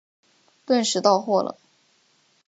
[0.65, 1.57] 顿时到货了